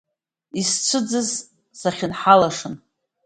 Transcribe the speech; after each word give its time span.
Исцәыӡыз 0.61 1.29
сахьынҳалашан. 1.79 2.75